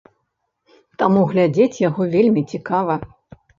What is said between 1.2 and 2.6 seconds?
глядзець яго вельмі